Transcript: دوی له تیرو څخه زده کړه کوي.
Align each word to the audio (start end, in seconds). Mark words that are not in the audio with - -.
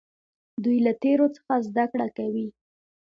دوی 0.63 0.77
له 0.85 0.93
تیرو 1.03 1.27
څخه 1.35 1.53
زده 1.67 1.85
کړه 1.91 2.07
کوي. 2.17 2.47